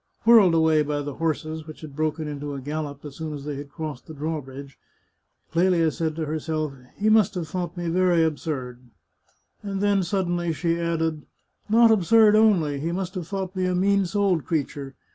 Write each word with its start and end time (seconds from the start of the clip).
Whirled 0.25 0.55
away 0.55 0.81
by 0.81 1.03
the 1.03 1.13
horses, 1.13 1.67
which 1.67 1.81
had 1.81 1.95
broken 1.95 2.27
into 2.27 2.55
a 2.55 2.59
gallop 2.59 3.05
as 3.05 3.15
soon 3.17 3.35
as 3.35 3.45
they 3.45 3.55
had 3.57 3.69
crossed 3.69 4.07
the 4.07 4.15
drawbridge, 4.15 4.79
Clelia 5.51 5.91
said 5.91 6.15
to 6.15 6.25
herself," 6.25 6.73
He 6.97 7.07
must 7.07 7.35
have 7.35 7.47
thought 7.47 7.77
me 7.77 7.87
very 7.87 8.23
absurd"; 8.23 8.89
and 9.61 9.79
then 9.79 10.01
suddenly 10.01 10.53
she 10.53 10.79
added:" 10.79 11.27
Not 11.69 11.91
absurd 11.91 12.35
only. 12.35 12.79
He 12.79 12.91
must 12.91 13.13
have 13.13 13.27
thought 13.27 13.55
me 13.55 13.65
a 13.67 13.75
mean 13.75 14.07
souled 14.07 14.43
creature. 14.43 14.95